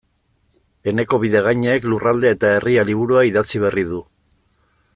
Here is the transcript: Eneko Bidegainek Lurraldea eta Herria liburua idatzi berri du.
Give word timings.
Eneko 0.91 1.19
Bidegainek 1.23 1.85
Lurraldea 1.91 2.31
eta 2.37 2.51
Herria 2.55 2.87
liburua 2.89 3.25
idatzi 3.33 3.63
berri 3.67 3.85
du. 3.93 4.01